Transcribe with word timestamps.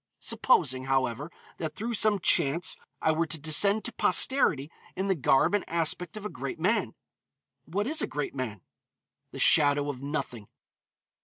Supposing, 0.21 0.85
however, 0.85 1.31
that 1.59 1.75
through 1.75 1.93
some 1.93 2.17
chance 2.19 2.75
I 3.03 3.11
were 3.11 3.27
to 3.27 3.39
descend 3.39 3.85
to 3.85 3.91
posterity 3.93 4.71
in 4.95 5.09
the 5.09 5.13
garb 5.13 5.53
and 5.53 5.63
aspect 5.69 6.17
of 6.17 6.25
a 6.25 6.27
great 6.27 6.59
man. 6.59 6.95
What 7.65 7.85
is 7.85 8.01
a 8.01 8.07
great 8.07 8.33
man? 8.33 8.61
The 9.31 9.37
shadow 9.37 9.89
of 9.91 10.01
nothing. 10.01 10.47